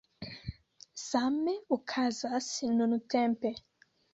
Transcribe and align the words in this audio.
Same 1.09 1.53
okazas 1.75 2.47
nuntempe. 2.75 3.49